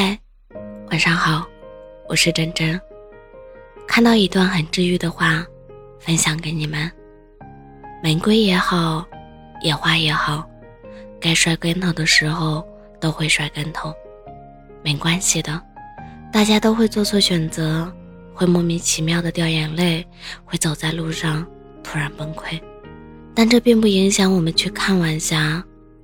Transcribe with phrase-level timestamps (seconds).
[0.00, 0.16] 嗨，
[0.92, 1.44] 晚上好，
[2.08, 2.80] 我是真真。
[3.84, 5.44] 看到一段很治愈的话，
[5.98, 6.88] 分享给你们。
[8.00, 9.04] 玫瑰也好，
[9.60, 10.48] 野花也好，
[11.20, 12.64] 该摔跟头的时候
[13.00, 13.92] 都会摔跟头，
[14.84, 15.60] 没关系的。
[16.32, 17.92] 大家都会做错选择，
[18.32, 20.06] 会莫名其妙的掉眼泪，
[20.44, 21.44] 会走在路上
[21.82, 22.62] 突然崩溃，
[23.34, 25.60] 但这并不影响我们去看晚霞，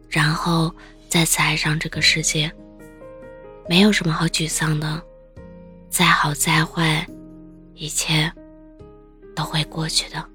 [0.09, 0.75] 然后
[1.09, 2.53] 再次爱上这个世界。
[3.69, 5.03] 没有什么好沮丧的，
[5.89, 7.07] 再好再坏，
[7.75, 8.31] 一切
[9.35, 10.34] 都会过去的。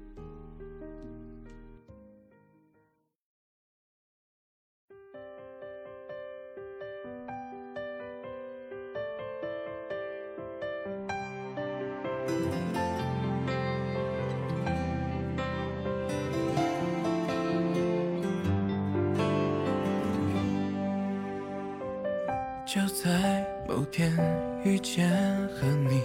[22.72, 24.16] 就在某天
[24.62, 25.10] 遇见
[25.48, 26.02] 和你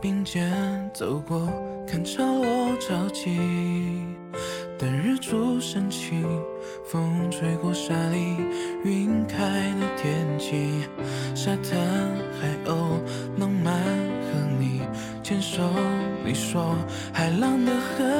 [0.00, 0.50] 并肩
[0.92, 1.48] 走过，
[1.86, 3.38] 看潮落潮起，
[4.76, 6.26] 等日出升起，
[6.84, 8.36] 风吹过沙砾，
[8.82, 10.88] 晕开了天际，
[11.36, 11.78] 沙滩
[12.40, 12.98] 海鸥
[13.38, 14.82] 浪漫和你
[15.22, 15.62] 牵手
[16.24, 16.74] 你说
[17.12, 18.17] 海浪的和鸣。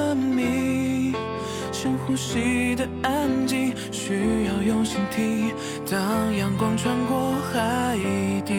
[1.97, 5.53] 呼吸的安静，需要用心听。
[5.91, 7.97] 当阳光穿过海
[8.45, 8.53] 底，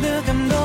[0.00, 0.63] 的感动。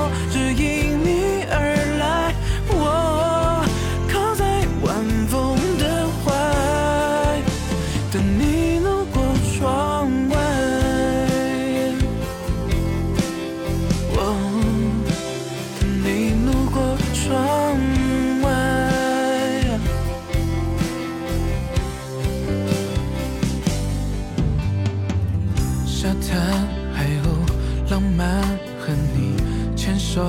[30.20, 30.26] 手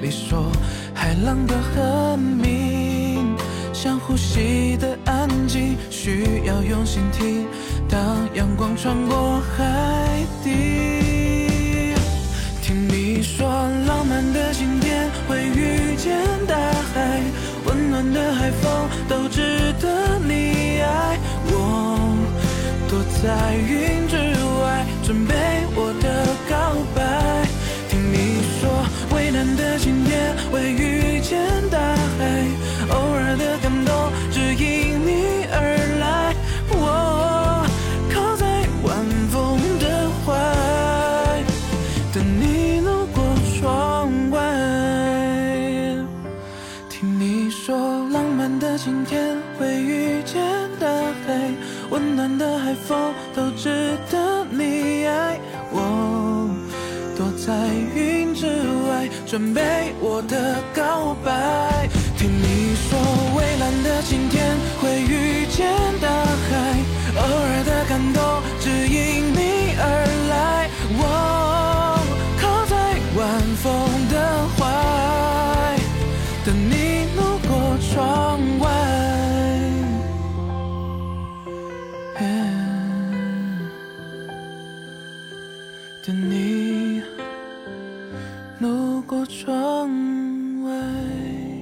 [0.00, 0.50] 你说
[0.94, 3.36] 海浪的和鸣，
[3.74, 7.46] 像呼吸的安静，需要用心听。
[7.86, 8.00] 当
[8.32, 11.92] 阳光穿过海底，
[12.62, 13.46] 听你说
[13.86, 16.16] 浪漫的晴天会遇见
[16.46, 16.56] 大
[16.94, 17.20] 海，
[17.66, 21.18] 温暖的海风都值得你爱。
[21.48, 22.16] 我
[22.88, 23.93] 躲在云
[51.90, 55.38] 温暖的海风都值得你爱
[55.70, 56.48] 我
[57.16, 57.52] 躲在
[57.94, 58.46] 云之
[58.88, 61.88] 外准备我的告白。
[62.16, 62.98] 听你说
[63.36, 65.66] 蔚蓝的晴天会遇见
[66.00, 66.50] 大海。
[67.16, 69.84] 偶尔的感动只因你而
[70.30, 70.68] 来。
[70.98, 71.02] 我
[72.40, 72.74] 靠在
[73.16, 73.22] 晚
[73.62, 73.64] 风
[74.10, 74.14] 的
[74.56, 74.60] 怀。
[76.44, 78.83] 等你路过窗外
[86.06, 87.02] 的你
[88.58, 89.88] 路过窗
[90.62, 91.53] 外。